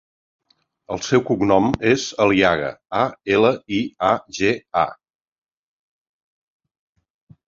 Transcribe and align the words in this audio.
El 0.93 1.01
seu 1.07 1.21
cognom 1.25 1.67
és 1.89 2.05
Aliaga: 2.23 2.71
a, 2.99 3.01
ela, 3.35 3.51
i, 3.81 3.81
a, 4.07 4.09
ge, 4.39 4.55
a. 4.85 4.87